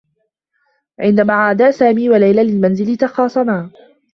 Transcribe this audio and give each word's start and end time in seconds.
عندما 0.99 1.33
عادا 1.33 1.71
سامي 1.71 2.09
و 2.09 2.15
ليلى 2.15 2.43
للمنزل، 2.43 2.97
تخاصما. 2.97 3.71